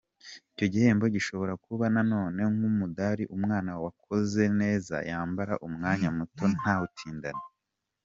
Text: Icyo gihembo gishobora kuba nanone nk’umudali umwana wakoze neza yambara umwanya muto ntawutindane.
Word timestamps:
Icyo 0.53 0.65
gihembo 0.73 1.05
gishobora 1.15 1.53
kuba 1.65 1.85
nanone 1.93 2.41
nk’umudali 2.53 3.23
umwana 3.35 3.71
wakoze 3.83 4.43
neza 4.61 4.95
yambara 5.09 5.53
umwanya 5.67 6.07
muto 6.17 6.43
ntawutindane. 6.57 7.43